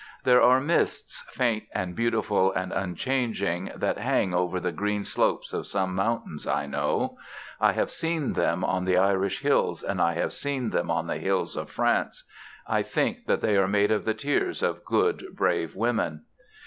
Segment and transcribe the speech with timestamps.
[0.23, 5.67] There are mists, faint and beautiful and unchanging, that hang over the green slopes of
[5.67, 7.19] some mountains I know.
[7.59, 11.17] I have seen them on the Irish hills and I have seen them on the
[11.19, 12.23] hills of France.
[12.65, 16.23] I think that they are made of the tears of good brave women.